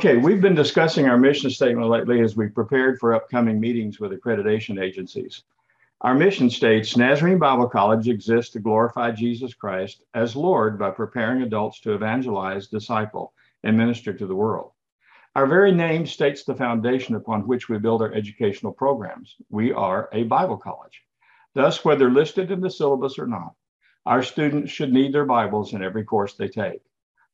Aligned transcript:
Okay, 0.00 0.16
we've 0.16 0.40
been 0.40 0.54
discussing 0.54 1.08
our 1.08 1.18
mission 1.18 1.50
statement 1.50 1.90
lately 1.90 2.22
as 2.22 2.34
we 2.34 2.48
prepared 2.48 2.98
for 2.98 3.12
upcoming 3.12 3.60
meetings 3.60 4.00
with 4.00 4.12
accreditation 4.12 4.82
agencies. 4.82 5.42
Our 6.00 6.14
mission 6.14 6.48
states 6.48 6.96
Nazarene 6.96 7.38
Bible 7.38 7.68
College 7.68 8.08
exists 8.08 8.50
to 8.54 8.60
glorify 8.60 9.10
Jesus 9.10 9.52
Christ 9.52 10.02
as 10.14 10.34
Lord 10.34 10.78
by 10.78 10.90
preparing 10.90 11.42
adults 11.42 11.80
to 11.80 11.92
evangelize, 11.92 12.68
disciple, 12.68 13.34
and 13.62 13.76
minister 13.76 14.14
to 14.14 14.26
the 14.26 14.34
world. 14.34 14.72
Our 15.36 15.46
very 15.46 15.70
name 15.70 16.06
states 16.06 16.44
the 16.44 16.54
foundation 16.54 17.14
upon 17.14 17.46
which 17.46 17.68
we 17.68 17.78
build 17.78 18.00
our 18.00 18.14
educational 18.14 18.72
programs. 18.72 19.36
We 19.50 19.74
are 19.74 20.08
a 20.14 20.22
Bible 20.22 20.56
college. 20.56 21.02
Thus, 21.52 21.84
whether 21.84 22.08
listed 22.10 22.50
in 22.50 22.62
the 22.62 22.70
syllabus 22.70 23.18
or 23.18 23.26
not, 23.26 23.52
our 24.06 24.22
students 24.22 24.72
should 24.72 24.94
need 24.94 25.12
their 25.12 25.26
Bibles 25.26 25.74
in 25.74 25.82
every 25.82 26.04
course 26.04 26.36
they 26.36 26.48
take. 26.48 26.80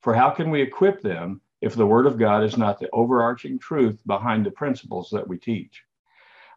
For 0.00 0.14
how 0.14 0.30
can 0.30 0.50
we 0.50 0.62
equip 0.62 1.00
them 1.00 1.42
if 1.66 1.74
the 1.74 1.84
Word 1.84 2.06
of 2.06 2.16
God 2.16 2.44
is 2.44 2.56
not 2.56 2.78
the 2.78 2.88
overarching 2.92 3.58
truth 3.58 4.00
behind 4.06 4.46
the 4.46 4.52
principles 4.52 5.10
that 5.10 5.26
we 5.26 5.36
teach? 5.36 5.82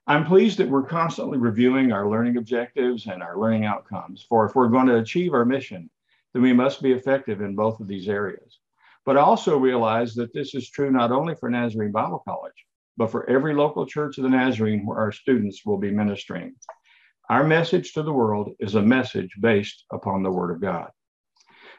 I'm 0.05 0.23
pleased 0.23 0.59
that 0.59 0.69
we're 0.69 0.83
constantly 0.83 1.39
reviewing 1.39 1.91
our 1.91 2.07
learning 2.07 2.37
objectives 2.37 3.07
and 3.07 3.23
our 3.23 3.35
learning 3.35 3.65
outcomes. 3.65 4.23
For 4.29 4.45
if 4.45 4.55
we're 4.55 4.67
going 4.67 4.85
to 4.85 4.99
achieve 4.99 5.33
our 5.33 5.45
mission, 5.45 5.89
then 6.33 6.43
we 6.43 6.53
must 6.53 6.83
be 6.83 6.91
effective 6.91 7.41
in 7.41 7.55
both 7.55 7.79
of 7.79 7.87
these 7.87 8.07
areas. 8.07 8.59
But 9.03 9.17
I 9.17 9.21
also 9.21 9.57
realize 9.57 10.13
that 10.13 10.31
this 10.31 10.53
is 10.53 10.69
true 10.69 10.91
not 10.91 11.11
only 11.11 11.33
for 11.33 11.49
Nazarene 11.49 11.91
Bible 11.91 12.21
College, 12.27 12.65
but 12.95 13.09
for 13.09 13.27
every 13.27 13.55
local 13.55 13.87
church 13.87 14.19
of 14.19 14.23
the 14.23 14.29
Nazarene 14.29 14.85
where 14.85 14.99
our 14.99 15.11
students 15.11 15.65
will 15.65 15.77
be 15.79 15.89
ministering. 15.89 16.53
Our 17.31 17.43
message 17.43 17.93
to 17.93 18.03
the 18.03 18.13
world 18.13 18.51
is 18.59 18.75
a 18.75 18.81
message 18.81 19.31
based 19.39 19.85
upon 19.91 20.21
the 20.21 20.31
Word 20.31 20.51
of 20.51 20.61
God. 20.61 20.91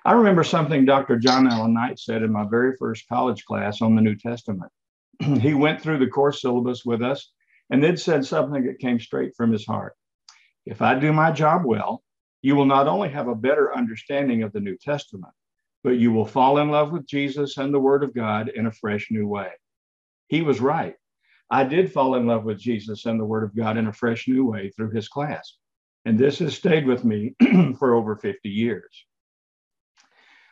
I 0.05 0.13
remember 0.13 0.45
something 0.45 0.87
Dr. 0.87 1.19
John 1.19 1.47
Allen 1.47 1.75
Knight 1.75 1.99
said 1.99 2.23
in 2.23 2.33
my 2.33 2.47
very 2.49 2.75
first 2.79 3.07
college 3.09 3.45
class 3.45 3.83
on 3.83 3.95
the 3.95 4.01
New 4.01 4.17
Testament. 4.17 4.73
he 5.41 5.53
went 5.53 5.81
through 5.81 5.99
the 5.99 6.07
course 6.07 6.41
syllabus 6.41 6.85
with 6.87 7.03
us 7.03 7.31
and 7.69 7.85
then 7.85 7.99
said 7.99 8.25
something 8.25 8.65
that 8.67 8.79
came 8.79 8.99
straight 8.99 9.33
from 9.37 9.53
his 9.53 9.67
heart. 9.67 9.95
If 10.65 10.81
I 10.81 10.99
do 10.99 11.13
my 11.13 11.33
job 11.33 11.63
well, 11.67 12.03
you 12.41 12.57
will 12.57 12.65
not 12.65 12.89
only 12.89 13.11
have 13.11 13.29
a 13.29 13.35
better 13.35 13.77
understanding 13.77 14.43
of 14.43 14.53
the 14.53 14.61
New 14.61 14.77
Testament, 14.79 15.35
but 15.85 15.99
you 15.99 16.13
will 16.13 16.25
fall 16.25 16.59
in 16.59 16.71
love 16.71 16.93
with 16.93 17.07
Jesus 17.07 17.59
and 17.59 17.73
the 17.73 17.81
Word 17.81 18.03
of 18.03 18.15
God 18.15 18.49
in 18.49 18.67
a 18.67 18.73
fresh 18.73 19.09
new 19.11 19.27
way. 19.27 19.51
He 20.29 20.41
was 20.41 20.61
right. 20.61 20.95
I 21.51 21.65
did 21.65 21.93
fall 21.93 22.15
in 22.15 22.27
love 22.27 22.45
with 22.45 22.59
Jesus 22.59 23.05
and 23.05 23.21
the 23.21 23.25
Word 23.25 23.45
of 23.45 23.55
God 23.55 23.77
in 23.77 23.87
a 23.87 23.93
fresh 23.93 24.29
new 24.29 24.47
way 24.47 24.71
through 24.71 24.93
his 24.93 25.09
class. 25.09 25.57
And 26.07 26.19
this 26.19 26.39
has 26.39 26.55
stayed 26.55 26.87
with 26.87 27.05
me 27.05 27.35
for 27.79 27.95
over 27.95 28.17
50 28.17 28.49
years. 28.49 29.05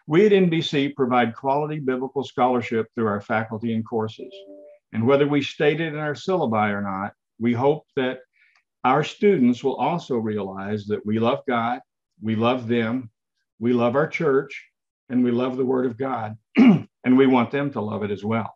We 0.08 0.24
at 0.24 0.32
NBC 0.32 0.96
provide 0.96 1.36
quality 1.36 1.80
biblical 1.80 2.24
scholarship 2.24 2.86
through 2.94 3.08
our 3.08 3.20
faculty 3.20 3.74
and 3.74 3.86
courses. 3.86 4.32
And 4.94 5.06
whether 5.06 5.28
we 5.28 5.42
state 5.42 5.82
it 5.82 5.92
in 5.92 5.98
our 5.98 6.14
syllabi 6.14 6.72
or 6.72 6.80
not, 6.80 7.12
we 7.38 7.52
hope 7.52 7.84
that 7.94 8.20
our 8.84 9.04
students 9.04 9.62
will 9.62 9.76
also 9.76 10.16
realize 10.16 10.86
that 10.86 11.04
we 11.04 11.18
love 11.18 11.40
God, 11.46 11.80
we 12.22 12.36
love 12.36 12.68
them, 12.68 13.10
we 13.58 13.74
love 13.74 13.96
our 13.96 14.06
church, 14.06 14.70
and 15.10 15.22
we 15.22 15.30
love 15.30 15.58
the 15.58 15.66
Word 15.66 15.84
of 15.84 15.98
God, 15.98 16.38
and 16.56 16.88
we 17.04 17.26
want 17.26 17.50
them 17.50 17.70
to 17.72 17.80
love 17.82 18.02
it 18.02 18.10
as 18.10 18.24
well. 18.24 18.50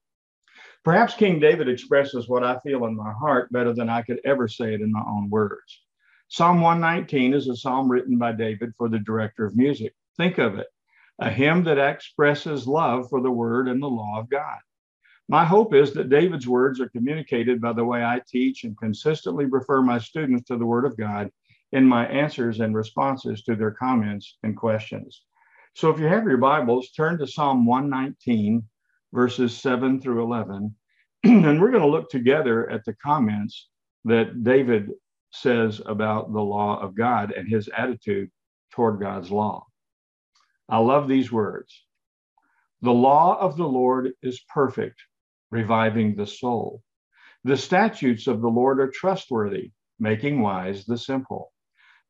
Perhaps 0.84 1.16
King 1.16 1.38
David 1.38 1.68
expresses 1.68 2.30
what 2.30 2.42
I 2.42 2.60
feel 2.60 2.86
in 2.86 2.96
my 2.96 3.12
heart 3.12 3.52
better 3.52 3.74
than 3.74 3.90
I 3.90 4.00
could 4.00 4.20
ever 4.24 4.48
say 4.48 4.72
it 4.72 4.80
in 4.80 4.90
my 4.90 5.02
own 5.06 5.28
words. 5.28 5.82
Psalm 6.28 6.62
119 6.62 7.34
is 7.34 7.48
a 7.48 7.56
psalm 7.56 7.90
written 7.90 8.16
by 8.16 8.32
David 8.32 8.72
for 8.78 8.88
the 8.88 9.00
director 9.00 9.44
of 9.44 9.54
music. 9.54 9.92
Think 10.16 10.38
of 10.38 10.58
it 10.58 10.68
a 11.22 11.30
hymn 11.30 11.62
that 11.62 11.78
expresses 11.78 12.66
love 12.66 13.08
for 13.08 13.20
the 13.20 13.30
word 13.30 13.68
and 13.68 13.80
the 13.80 13.88
law 13.88 14.18
of 14.18 14.28
God. 14.28 14.58
My 15.28 15.44
hope 15.44 15.72
is 15.72 15.92
that 15.94 16.08
David's 16.08 16.48
words 16.48 16.80
are 16.80 16.88
communicated 16.88 17.60
by 17.60 17.74
the 17.74 17.84
way 17.84 18.02
I 18.04 18.20
teach 18.26 18.64
and 18.64 18.76
consistently 18.76 19.44
refer 19.44 19.82
my 19.82 19.98
students 19.98 20.48
to 20.48 20.56
the 20.56 20.66
word 20.66 20.84
of 20.84 20.96
God 20.96 21.30
in 21.70 21.86
my 21.86 22.06
answers 22.08 22.58
and 22.58 22.74
responses 22.74 23.42
to 23.44 23.54
their 23.54 23.70
comments 23.70 24.36
and 24.42 24.56
questions. 24.56 25.22
So 25.74 25.90
if 25.90 26.00
you 26.00 26.06
have 26.06 26.24
your 26.24 26.38
Bibles, 26.38 26.90
turn 26.90 27.18
to 27.18 27.26
Psalm 27.28 27.66
119, 27.66 28.64
verses 29.12 29.56
7 29.56 30.00
through 30.00 30.24
11. 30.24 30.74
and 31.24 31.60
we're 31.60 31.70
going 31.70 31.84
to 31.84 31.88
look 31.88 32.10
together 32.10 32.68
at 32.68 32.84
the 32.84 32.94
comments 32.94 33.68
that 34.04 34.42
David 34.42 34.90
says 35.30 35.80
about 35.86 36.32
the 36.32 36.42
law 36.42 36.80
of 36.82 36.96
God 36.96 37.30
and 37.30 37.48
his 37.48 37.70
attitude 37.74 38.28
toward 38.72 39.00
God's 39.00 39.30
law. 39.30 39.66
I 40.68 40.78
love 40.78 41.08
these 41.08 41.32
words. 41.32 41.84
The 42.80 42.92
law 42.92 43.38
of 43.38 43.56
the 43.56 43.68
Lord 43.68 44.12
is 44.22 44.44
perfect, 44.52 45.00
reviving 45.50 46.16
the 46.16 46.26
soul. 46.26 46.82
The 47.44 47.56
statutes 47.56 48.26
of 48.26 48.40
the 48.40 48.48
Lord 48.48 48.80
are 48.80 48.90
trustworthy, 48.90 49.72
making 49.98 50.40
wise 50.40 50.84
the 50.84 50.98
simple. 50.98 51.52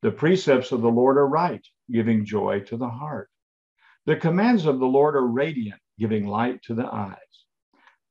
The 0.03 0.13
precepts 0.13 0.73
of 0.73 0.83
the 0.83 0.91
Lord 0.91 1.17
are 1.17 1.29
right, 1.29 1.67
giving 1.91 2.25
joy 2.25 2.61
to 2.61 2.77
the 2.77 2.89
heart. 2.89 3.31
The 4.07 4.17
commands 4.17 4.67
of 4.67 4.79
the 4.79 4.87
Lord 4.87 5.15
are 5.15 5.27
radiant, 5.27 5.81
giving 5.99 6.27
light 6.27 6.63
to 6.65 6.75
the 6.75 6.87
eyes. 6.87 7.17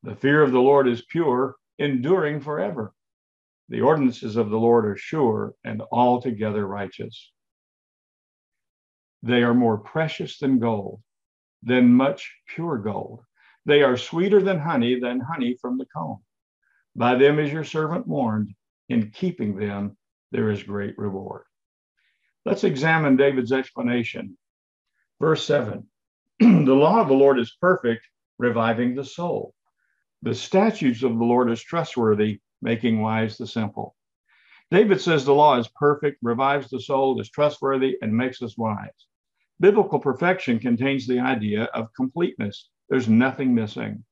The 0.03 0.15
fear 0.15 0.41
of 0.41 0.51
the 0.51 0.61
Lord 0.61 0.87
is 0.87 1.05
pure, 1.05 1.55
enduring 1.77 2.39
forever. 2.41 2.93
The 3.69 3.81
ordinances 3.81 4.35
of 4.35 4.49
the 4.49 4.59
Lord 4.59 4.85
are 4.85 4.97
sure 4.97 5.53
and 5.63 5.81
altogether 5.91 6.65
righteous. 6.65 7.31
They 9.23 9.43
are 9.43 9.53
more 9.53 9.77
precious 9.77 10.39
than 10.39 10.59
gold, 10.59 11.01
than 11.61 11.93
much 11.93 12.35
pure 12.47 12.77
gold. 12.77 13.23
They 13.65 13.83
are 13.83 13.95
sweeter 13.95 14.41
than 14.41 14.59
honey, 14.59 14.99
than 14.99 15.19
honey 15.19 15.55
from 15.61 15.77
the 15.77 15.85
comb. 15.85 16.23
By 16.95 17.15
them 17.15 17.39
is 17.39 17.53
your 17.53 17.63
servant 17.63 18.07
warned. 18.07 18.53
In 18.89 19.11
keeping 19.11 19.55
them, 19.55 19.95
there 20.31 20.49
is 20.49 20.63
great 20.63 20.97
reward. 20.97 21.43
Let's 22.45 22.63
examine 22.63 23.15
David's 23.15 23.51
explanation. 23.51 24.37
Verse 25.19 25.45
7 25.45 25.87
The 26.39 26.73
law 26.73 26.99
of 26.99 27.07
the 27.07 27.13
Lord 27.13 27.39
is 27.39 27.55
perfect, 27.61 28.07
reviving 28.39 28.95
the 28.95 29.05
soul. 29.05 29.53
The 30.23 30.33
statutes 30.33 31.03
of 31.03 31.17
the 31.17 31.23
Lord 31.23 31.51
is 31.51 31.61
trustworthy, 31.61 32.41
making 32.61 33.01
wise 33.01 33.37
the 33.37 33.45
simple. 33.45 33.95
David 34.71 34.99
says 34.99 35.25
the 35.25 35.33
law 35.33 35.59
is 35.59 35.67
perfect, 35.67 36.17
revives 36.21 36.69
the 36.69 36.79
soul, 36.79 37.19
is 37.21 37.29
trustworthy, 37.29 37.97
and 38.01 38.15
makes 38.15 38.41
us 38.41 38.57
wise. 38.57 38.89
Biblical 39.61 39.99
perfection 39.99 40.57
contains 40.57 41.05
the 41.05 41.19
idea 41.19 41.65
of 41.65 41.93
completeness. 41.93 42.69
There's 42.89 43.07
nothing 43.07 43.53
missing. 43.53 44.03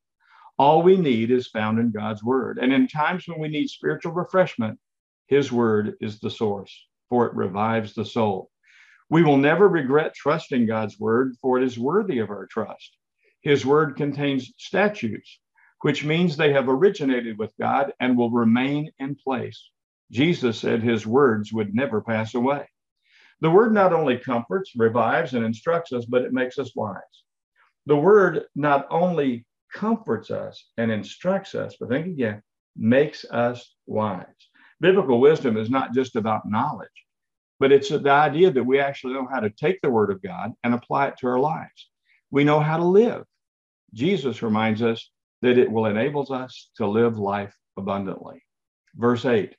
All 0.59 0.83
we 0.83 0.95
need 0.95 1.31
is 1.31 1.47
found 1.47 1.79
in 1.79 1.89
God's 1.89 2.23
word. 2.23 2.59
And 2.59 2.71
in 2.71 2.87
times 2.87 3.27
when 3.27 3.39
we 3.39 3.47
need 3.47 3.67
spiritual 3.67 4.11
refreshment, 4.11 4.77
his 5.25 5.51
word 5.51 5.95
is 6.01 6.19
the 6.19 6.29
source, 6.29 6.71
for 7.09 7.25
it 7.25 7.33
revives 7.33 7.95
the 7.95 8.05
soul. 8.05 8.51
We 9.09 9.23
will 9.23 9.37
never 9.37 9.67
regret 9.67 10.13
trusting 10.13 10.67
God's 10.67 10.99
word, 10.99 11.35
for 11.41 11.57
it 11.57 11.63
is 11.63 11.79
worthy 11.79 12.19
of 12.19 12.29
our 12.29 12.45
trust. 12.45 12.95
His 13.41 13.65
word 13.65 13.95
contains 13.95 14.53
statutes, 14.57 15.39
which 15.81 16.05
means 16.05 16.37
they 16.37 16.53
have 16.53 16.69
originated 16.69 17.39
with 17.39 17.57
God 17.59 17.91
and 17.99 18.15
will 18.15 18.29
remain 18.29 18.91
in 18.99 19.15
place. 19.15 19.71
Jesus 20.11 20.59
said 20.59 20.83
his 20.83 21.07
words 21.07 21.51
would 21.51 21.73
never 21.73 22.01
pass 22.01 22.35
away. 22.35 22.67
The 23.41 23.49
word 23.49 23.73
not 23.73 23.93
only 23.93 24.17
comforts, 24.17 24.73
revives, 24.75 25.33
and 25.33 25.45
instructs 25.45 25.93
us, 25.93 26.05
but 26.05 26.23
it 26.23 26.33
makes 26.33 26.59
us 26.59 26.75
wise. 26.75 26.97
The 27.85 27.95
word 27.95 28.43
not 28.55 28.87
only 28.89 29.45
comforts 29.73 30.29
us 30.29 30.65
and 30.77 30.91
instructs 30.91 31.55
us, 31.55 31.75
but 31.79 31.89
think 31.89 32.07
again, 32.07 32.41
makes 32.75 33.25
us 33.25 33.75
wise. 33.85 34.25
Biblical 34.81 35.19
wisdom 35.19 35.57
is 35.57 35.69
not 35.69 35.93
just 35.93 36.15
about 36.15 36.49
knowledge, 36.49 36.89
but 37.59 37.71
it's 37.71 37.89
the 37.89 38.09
idea 38.09 38.51
that 38.51 38.63
we 38.63 38.79
actually 38.79 39.13
know 39.13 39.27
how 39.29 39.39
to 39.39 39.49
take 39.49 39.81
the 39.81 39.89
word 39.89 40.11
of 40.11 40.21
God 40.21 40.53
and 40.63 40.73
apply 40.73 41.07
it 41.07 41.17
to 41.19 41.27
our 41.27 41.39
lives. 41.39 41.89
We 42.31 42.43
know 42.43 42.59
how 42.59 42.77
to 42.77 42.83
live. 42.83 43.23
Jesus 43.93 44.41
reminds 44.41 44.81
us 44.81 45.09
that 45.41 45.57
it 45.57 45.71
will 45.71 45.85
enable 45.85 46.31
us 46.31 46.69
to 46.77 46.87
live 46.87 47.17
life 47.17 47.55
abundantly. 47.77 48.43
Verse 48.95 49.25
8 49.25 49.55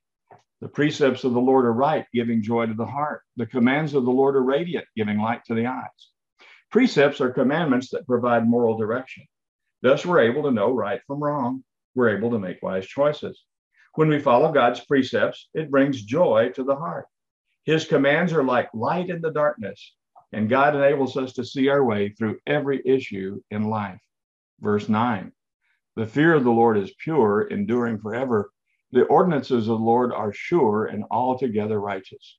The 0.60 0.68
precepts 0.68 1.24
of 1.24 1.32
the 1.32 1.40
Lord 1.40 1.64
are 1.64 1.72
right, 1.72 2.04
giving 2.12 2.42
joy 2.42 2.66
to 2.66 2.74
the 2.74 2.86
heart. 2.86 3.22
The 3.36 3.46
commands 3.46 3.94
of 3.94 4.04
the 4.04 4.10
Lord 4.10 4.36
are 4.36 4.42
radiant, 4.42 4.86
giving 4.94 5.18
light 5.18 5.44
to 5.46 5.54
the 5.54 5.66
eyes. 5.66 6.10
Precepts 6.70 7.20
are 7.20 7.32
commandments 7.32 7.90
that 7.90 8.06
provide 8.06 8.46
moral 8.46 8.76
direction. 8.76 9.24
Thus, 9.82 10.04
we're 10.04 10.20
able 10.20 10.42
to 10.42 10.50
know 10.50 10.72
right 10.72 11.00
from 11.06 11.22
wrong. 11.22 11.64
We're 11.94 12.16
able 12.16 12.30
to 12.30 12.38
make 12.38 12.62
wise 12.62 12.86
choices. 12.86 13.42
When 13.94 14.08
we 14.08 14.20
follow 14.20 14.52
God's 14.52 14.80
precepts, 14.80 15.48
it 15.54 15.70
brings 15.70 16.02
joy 16.02 16.50
to 16.54 16.62
the 16.62 16.76
heart. 16.76 17.06
His 17.64 17.86
commands 17.86 18.32
are 18.32 18.44
like 18.44 18.68
light 18.74 19.10
in 19.10 19.20
the 19.20 19.32
darkness, 19.32 19.94
and 20.32 20.48
God 20.48 20.76
enables 20.76 21.16
us 21.16 21.32
to 21.34 21.44
see 21.44 21.68
our 21.68 21.84
way 21.84 22.10
through 22.10 22.38
every 22.46 22.82
issue 22.84 23.40
in 23.50 23.64
life. 23.64 24.00
Verse 24.60 24.88
9 24.88 25.32
the 25.96 26.06
fear 26.06 26.34
of 26.34 26.44
the 26.44 26.50
Lord 26.50 26.78
is 26.78 26.94
pure, 27.02 27.42
enduring 27.42 27.98
forever. 27.98 28.50
The 28.92 29.04
ordinances 29.04 29.68
of 29.68 29.78
the 29.78 29.84
Lord 29.84 30.12
are 30.12 30.32
sure 30.32 30.86
and 30.86 31.04
altogether 31.10 31.80
righteous. 31.80 32.38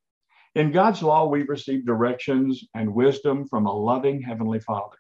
In 0.54 0.72
God's 0.72 1.02
law, 1.02 1.28
we 1.28 1.44
receive 1.44 1.86
directions 1.86 2.62
and 2.76 2.94
wisdom 2.94 3.48
from 3.48 3.68
a 3.68 3.74
loving 3.74 4.22
Heavenly 4.22 4.60
Father. 4.60 4.98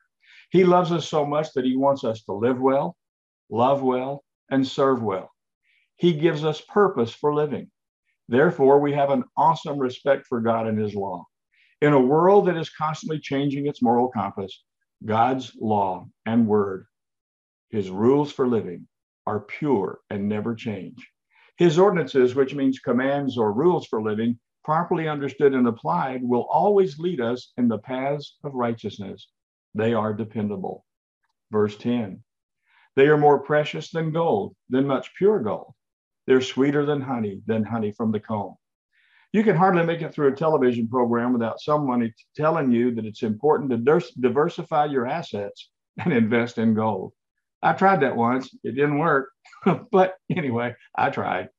He 0.49 0.63
loves 0.63 0.93
us 0.93 1.07
so 1.09 1.25
much 1.25 1.51
that 1.53 1.65
He 1.65 1.75
wants 1.75 2.05
us 2.05 2.23
to 2.23 2.31
live 2.31 2.61
well, 2.61 2.95
love 3.49 3.83
well, 3.83 4.23
and 4.49 4.65
serve 4.65 5.03
well. 5.03 5.29
He 5.97 6.13
gives 6.13 6.45
us 6.45 6.61
purpose 6.61 7.13
for 7.13 7.33
living. 7.33 7.69
Therefore, 8.29 8.79
we 8.79 8.93
have 8.93 9.09
an 9.09 9.25
awesome 9.35 9.77
respect 9.77 10.27
for 10.27 10.39
God 10.39 10.67
and 10.67 10.79
His 10.79 10.95
law. 10.95 11.25
In 11.81 11.91
a 11.91 11.99
world 11.99 12.47
that 12.47 12.55
is 12.55 12.69
constantly 12.69 13.19
changing 13.19 13.67
its 13.67 13.81
moral 13.81 14.07
compass, 14.07 14.63
God's 15.03 15.51
law 15.59 16.07
and 16.25 16.47
word, 16.47 16.85
His 17.71 17.89
rules 17.89 18.31
for 18.31 18.47
living, 18.47 18.87
are 19.27 19.41
pure 19.41 19.99
and 20.09 20.29
never 20.29 20.55
change. 20.55 21.10
His 21.61 21.77
ordinances, 21.77 22.33
which 22.33 22.55
means 22.55 22.79
commands 22.79 23.37
or 23.37 23.53
rules 23.53 23.85
for 23.85 24.01
living, 24.01 24.39
properly 24.63 25.07
understood 25.07 25.53
and 25.53 25.67
applied, 25.67 26.23
will 26.23 26.47
always 26.49 26.97
lead 26.97 27.21
us 27.21 27.53
in 27.55 27.67
the 27.67 27.77
paths 27.77 28.39
of 28.43 28.55
righteousness. 28.55 29.29
They 29.75 29.93
are 29.93 30.11
dependable. 30.11 30.87
Verse 31.51 31.77
10 31.77 32.23
They 32.95 33.09
are 33.09 33.17
more 33.17 33.43
precious 33.43 33.91
than 33.91 34.11
gold, 34.11 34.55
than 34.71 34.87
much 34.87 35.13
pure 35.13 35.39
gold. 35.39 35.73
They're 36.25 36.41
sweeter 36.41 36.83
than 36.83 36.99
honey, 36.99 37.43
than 37.45 37.63
honey 37.63 37.91
from 37.91 38.11
the 38.11 38.19
comb. 38.19 38.55
You 39.31 39.43
can 39.43 39.55
hardly 39.55 39.85
make 39.85 40.01
it 40.01 40.15
through 40.15 40.29
a 40.29 40.35
television 40.35 40.87
program 40.87 41.31
without 41.31 41.61
someone 41.61 42.11
telling 42.35 42.71
you 42.71 42.95
that 42.95 43.05
it's 43.05 43.21
important 43.21 43.69
to 43.69 44.01
diversify 44.19 44.85
your 44.85 45.05
assets 45.05 45.69
and 45.99 46.11
invest 46.11 46.57
in 46.57 46.73
gold. 46.73 47.13
I 47.61 47.73
tried 47.73 48.01
that 48.01 48.15
once, 48.15 48.53
it 48.63 48.71
didn't 48.71 48.99
work. 48.99 49.29
but 49.91 50.15
anyway, 50.29 50.75
I 50.95 51.09
tried. 51.09 51.49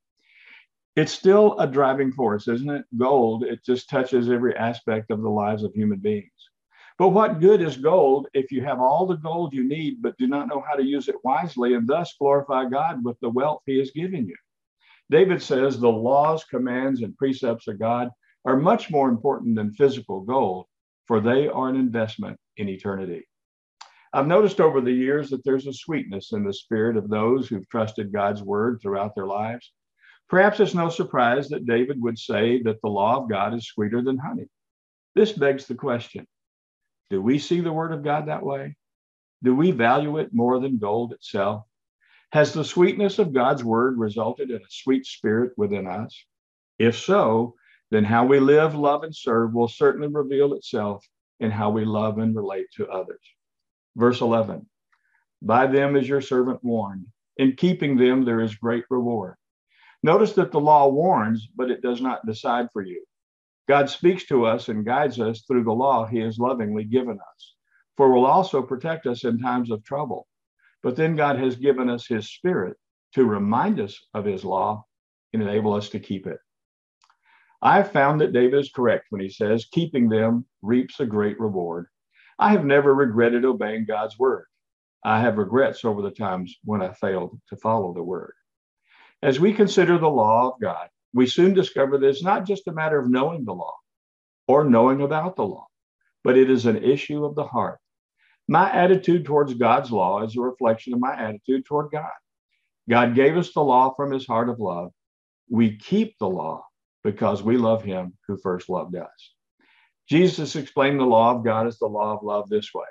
It's 0.95 1.11
still 1.11 1.57
a 1.59 1.65
driving 1.65 2.11
force, 2.11 2.47
isn't 2.47 2.69
it? 2.69 2.85
Gold, 2.97 3.43
it 3.43 3.65
just 3.65 3.89
touches 3.89 4.29
every 4.29 4.55
aspect 4.55 5.09
of 5.11 5.21
the 5.21 5.29
lives 5.29 5.63
of 5.63 5.73
human 5.73 5.99
beings. 5.99 6.29
But 6.99 7.09
what 7.09 7.39
good 7.39 7.61
is 7.61 7.77
gold 7.77 8.27
if 8.33 8.51
you 8.51 8.63
have 8.63 8.79
all 8.79 9.07
the 9.07 9.15
gold 9.15 9.53
you 9.53 9.67
need, 9.67 10.01
but 10.01 10.17
do 10.17 10.27
not 10.27 10.47
know 10.47 10.63
how 10.67 10.75
to 10.75 10.83
use 10.83 11.07
it 11.07 11.15
wisely 11.23 11.73
and 11.73 11.87
thus 11.87 12.13
glorify 12.19 12.65
God 12.65 13.03
with 13.03 13.19
the 13.19 13.29
wealth 13.29 13.63
he 13.65 13.79
has 13.79 13.89
given 13.91 14.27
you? 14.27 14.35
David 15.09 15.41
says 15.41 15.79
the 15.79 15.91
laws, 15.91 16.43
commands, 16.43 17.01
and 17.01 17.17
precepts 17.17 17.67
of 17.67 17.79
God 17.79 18.09
are 18.45 18.57
much 18.57 18.91
more 18.91 19.09
important 19.09 19.55
than 19.55 19.73
physical 19.73 20.21
gold, 20.21 20.67
for 21.07 21.19
they 21.19 21.47
are 21.47 21.69
an 21.69 21.75
investment 21.75 22.37
in 22.57 22.69
eternity. 22.69 23.25
I've 24.15 24.27
noticed 24.27 24.61
over 24.61 24.79
the 24.79 24.91
years 24.91 25.31
that 25.31 25.43
there's 25.43 25.65
a 25.65 25.73
sweetness 25.73 26.33
in 26.33 26.43
the 26.43 26.53
spirit 26.53 26.97
of 26.97 27.09
those 27.09 27.47
who've 27.47 27.67
trusted 27.69 28.13
God's 28.13 28.43
word 28.43 28.79
throughout 28.79 29.15
their 29.15 29.25
lives. 29.25 29.71
Perhaps 30.29 30.59
it's 30.59 30.75
no 30.75 30.89
surprise 30.89 31.49
that 31.49 31.65
David 31.65 31.99
would 32.01 32.19
say 32.19 32.61
that 32.61 32.79
the 32.81 32.89
law 32.89 33.17
of 33.17 33.29
God 33.29 33.55
is 33.55 33.67
sweeter 33.67 34.03
than 34.03 34.19
honey. 34.19 34.45
This 35.15 35.31
begs 35.31 35.65
the 35.65 35.75
question 35.75 36.27
do 37.09 37.21
we 37.21 37.37
see 37.37 37.59
the 37.59 37.73
word 37.73 37.91
of 37.91 38.03
God 38.03 38.27
that 38.27 38.43
way? 38.43 38.75
Do 39.43 39.55
we 39.55 39.71
value 39.71 40.17
it 40.17 40.33
more 40.33 40.59
than 40.59 40.77
gold 40.77 41.11
itself? 41.13 41.65
Has 42.31 42.53
the 42.53 42.63
sweetness 42.63 43.19
of 43.19 43.33
God's 43.33 43.63
word 43.63 43.99
resulted 43.99 44.49
in 44.49 44.57
a 44.57 44.69
sweet 44.69 45.05
spirit 45.05 45.51
within 45.57 45.85
us? 45.85 46.25
If 46.79 46.97
so, 46.97 47.55
then 47.91 48.03
how 48.03 48.25
we 48.25 48.39
live, 48.39 48.73
love, 48.73 49.03
and 49.03 49.15
serve 49.15 49.53
will 49.53 49.67
certainly 49.67 50.07
reveal 50.07 50.53
itself 50.53 51.05
in 51.39 51.51
how 51.51 51.69
we 51.69 51.85
love 51.85 52.17
and 52.17 52.35
relate 52.35 52.65
to 52.77 52.87
others. 52.89 53.21
Verse 53.95 54.21
11 54.21 54.67
By 55.41 55.67
them 55.67 55.95
is 55.95 56.07
your 56.07 56.21
servant 56.21 56.63
warned. 56.63 57.07
In 57.37 57.55
keeping 57.55 57.97
them, 57.97 58.25
there 58.25 58.41
is 58.41 58.55
great 58.55 58.85
reward. 58.89 59.35
Notice 60.03 60.33
that 60.33 60.51
the 60.51 60.59
law 60.59 60.87
warns, 60.89 61.47
but 61.55 61.71
it 61.71 61.81
does 61.81 62.01
not 62.01 62.25
decide 62.25 62.67
for 62.73 62.81
you. 62.81 63.03
God 63.67 63.89
speaks 63.89 64.25
to 64.25 64.45
us 64.45 64.67
and 64.67 64.85
guides 64.85 65.19
us 65.19 65.43
through 65.43 65.63
the 65.63 65.71
law 65.71 66.05
he 66.05 66.19
has 66.19 66.37
lovingly 66.37 66.83
given 66.83 67.17
us, 67.17 67.55
for 67.95 68.11
will 68.11 68.25
also 68.25 68.61
protect 68.61 69.07
us 69.07 69.23
in 69.23 69.39
times 69.39 69.71
of 69.71 69.83
trouble. 69.83 70.27
But 70.81 70.97
then 70.97 71.15
God 71.15 71.39
has 71.39 71.55
given 71.55 71.89
us 71.89 72.05
his 72.05 72.29
spirit 72.29 72.75
to 73.13 73.25
remind 73.25 73.79
us 73.79 73.97
of 74.13 74.25
his 74.25 74.43
law 74.43 74.85
and 75.31 75.41
enable 75.41 75.73
us 75.73 75.89
to 75.89 75.99
keep 75.99 76.27
it. 76.27 76.39
I've 77.61 77.93
found 77.93 78.19
that 78.19 78.33
David 78.33 78.59
is 78.59 78.71
correct 78.75 79.05
when 79.09 79.21
he 79.21 79.29
says, 79.29 79.69
keeping 79.71 80.09
them 80.09 80.45
reaps 80.61 80.99
a 80.99 81.05
great 81.05 81.39
reward. 81.39 81.87
I 82.39 82.51
have 82.51 82.65
never 82.65 82.93
regretted 82.93 83.45
obeying 83.45 83.85
God's 83.85 84.17
word. 84.17 84.45
I 85.05 85.19
have 85.19 85.37
regrets 85.37 85.85
over 85.85 86.01
the 86.01 86.11
times 86.11 86.55
when 86.63 86.81
I 86.81 86.93
failed 86.93 87.39
to 87.49 87.57
follow 87.57 87.93
the 87.93 88.03
word. 88.03 88.33
As 89.21 89.39
we 89.39 89.53
consider 89.53 89.97
the 89.97 90.09
law 90.09 90.49
of 90.49 90.61
God, 90.61 90.89
we 91.13 91.27
soon 91.27 91.53
discover 91.53 91.97
that 91.97 92.07
it's 92.07 92.23
not 92.23 92.45
just 92.45 92.67
a 92.67 92.73
matter 92.73 92.99
of 92.99 93.09
knowing 93.09 93.45
the 93.45 93.53
law 93.53 93.75
or 94.47 94.63
knowing 94.63 95.01
about 95.01 95.35
the 95.35 95.45
law, 95.45 95.67
but 96.23 96.37
it 96.37 96.49
is 96.49 96.65
an 96.65 96.83
issue 96.83 97.23
of 97.23 97.35
the 97.35 97.45
heart. 97.45 97.79
My 98.47 98.71
attitude 98.71 99.25
towards 99.25 99.53
God's 99.53 99.91
law 99.91 100.23
is 100.23 100.35
a 100.35 100.41
reflection 100.41 100.93
of 100.93 100.99
my 100.99 101.15
attitude 101.15 101.65
toward 101.65 101.91
God. 101.91 102.11
God 102.89 103.15
gave 103.15 103.37
us 103.37 103.53
the 103.53 103.63
law 103.63 103.93
from 103.93 104.11
his 104.11 104.27
heart 104.27 104.49
of 104.49 104.59
love. 104.59 104.91
We 105.49 105.77
keep 105.77 106.17
the 106.17 106.27
law 106.27 106.65
because 107.03 107.43
we 107.43 107.57
love 107.57 107.83
him 107.83 108.17
who 108.27 108.37
first 108.37 108.69
loved 108.69 108.95
us. 108.95 109.33
Jesus 110.09 110.55
explained 110.55 110.99
the 110.99 111.05
law 111.05 111.35
of 111.35 111.43
God 111.43 111.67
as 111.67 111.79
the 111.79 111.87
law 111.87 112.13
of 112.15 112.23
love 112.23 112.49
this 112.49 112.73
way. 112.73 112.85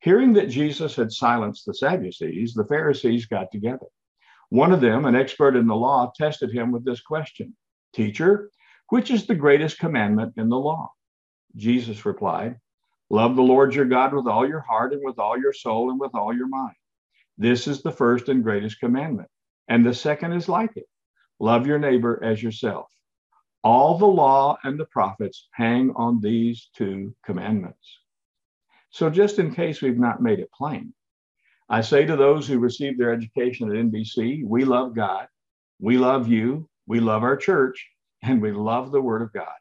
Hearing 0.00 0.32
that 0.34 0.48
Jesus 0.48 0.96
had 0.96 1.12
silenced 1.12 1.64
the 1.66 1.74
Sadducees, 1.74 2.54
the 2.54 2.66
Pharisees 2.66 3.26
got 3.26 3.52
together. 3.52 3.86
One 4.48 4.72
of 4.72 4.80
them, 4.80 5.04
an 5.04 5.14
expert 5.14 5.56
in 5.56 5.66
the 5.66 5.76
law, 5.76 6.12
tested 6.16 6.52
him 6.52 6.72
with 6.72 6.84
this 6.84 7.00
question 7.00 7.56
Teacher, 7.92 8.50
which 8.88 9.10
is 9.10 9.26
the 9.26 9.34
greatest 9.34 9.78
commandment 9.78 10.34
in 10.36 10.48
the 10.48 10.58
law? 10.58 10.92
Jesus 11.56 12.04
replied, 12.04 12.56
Love 13.10 13.36
the 13.36 13.42
Lord 13.42 13.74
your 13.74 13.84
God 13.84 14.14
with 14.14 14.26
all 14.26 14.48
your 14.48 14.60
heart 14.60 14.92
and 14.92 15.02
with 15.04 15.18
all 15.18 15.38
your 15.38 15.52
soul 15.52 15.90
and 15.90 16.00
with 16.00 16.14
all 16.14 16.34
your 16.34 16.48
mind. 16.48 16.74
This 17.38 17.66
is 17.68 17.82
the 17.82 17.92
first 17.92 18.28
and 18.28 18.42
greatest 18.42 18.80
commandment. 18.80 19.28
And 19.68 19.84
the 19.84 19.94
second 19.94 20.32
is 20.32 20.48
like 20.48 20.76
it 20.76 20.86
love 21.38 21.66
your 21.66 21.78
neighbor 21.78 22.22
as 22.22 22.42
yourself. 22.42 22.90
All 23.64 23.96
the 23.96 24.06
law 24.06 24.58
and 24.64 24.78
the 24.78 24.86
prophets 24.86 25.48
hang 25.52 25.92
on 25.94 26.20
these 26.20 26.68
two 26.74 27.14
commandments. 27.24 28.00
So, 28.90 29.08
just 29.08 29.38
in 29.38 29.54
case 29.54 29.80
we've 29.80 29.98
not 29.98 30.22
made 30.22 30.40
it 30.40 30.50
plain, 30.52 30.92
I 31.68 31.80
say 31.80 32.04
to 32.04 32.16
those 32.16 32.46
who 32.46 32.58
receive 32.58 32.98
their 32.98 33.12
education 33.12 33.70
at 33.70 33.76
NBC, 33.76 34.44
we 34.44 34.64
love 34.64 34.94
God, 34.94 35.28
we 35.80 35.96
love 35.96 36.28
you, 36.28 36.68
we 36.86 37.00
love 37.00 37.22
our 37.22 37.36
church, 37.36 37.88
and 38.22 38.42
we 38.42 38.52
love 38.52 38.92
the 38.92 39.00
Word 39.00 39.22
of 39.22 39.32
God. 39.32 39.54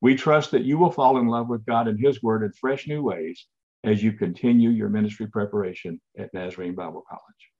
We 0.00 0.14
trust 0.14 0.50
that 0.50 0.64
you 0.64 0.78
will 0.78 0.90
fall 0.90 1.18
in 1.18 1.26
love 1.26 1.48
with 1.48 1.64
God 1.64 1.88
and 1.88 1.98
His 1.98 2.22
Word 2.22 2.42
in 2.42 2.52
fresh 2.52 2.86
new 2.86 3.02
ways 3.02 3.46
as 3.84 4.02
you 4.02 4.12
continue 4.12 4.70
your 4.70 4.88
ministry 4.88 5.28
preparation 5.28 6.00
at 6.18 6.34
Nazarene 6.34 6.74
Bible 6.74 7.04
College. 7.08 7.50